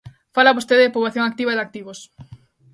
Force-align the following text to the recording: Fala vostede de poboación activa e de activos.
Fala 0.35 0.55
vostede 0.57 0.85
de 0.85 0.93
poboación 0.95 1.25
activa 1.25 1.51
e 1.51 1.57
de 1.57 1.65
activos. 1.65 1.99